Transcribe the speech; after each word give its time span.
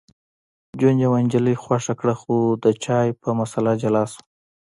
جون 0.79 0.95
یوه 1.05 1.17
نجلۍ 1.25 1.55
خوښه 1.63 1.93
کړه 1.99 2.15
خو 2.21 2.35
د 2.63 2.65
چای 2.83 3.07
په 3.21 3.29
مسله 3.39 3.71
جلا 3.81 4.03
شول 4.11 4.25